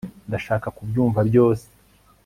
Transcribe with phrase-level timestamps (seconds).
[0.27, 1.65] ndashaka kubyumva byose